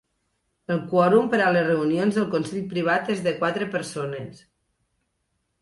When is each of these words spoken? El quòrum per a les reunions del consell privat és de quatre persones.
El 0.75 0.79
quòrum 0.93 1.27
per 1.33 1.41
a 1.41 1.51
les 1.57 1.67
reunions 1.67 2.17
del 2.21 2.27
consell 2.33 2.65
privat 2.73 3.13
és 3.17 3.21
de 3.29 3.37
quatre 3.43 3.71
persones. 3.77 4.43